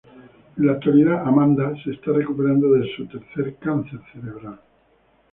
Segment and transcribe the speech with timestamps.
[0.57, 4.59] En la actualidad, Amanda se está recuperando de su tercer cáncer cerebral.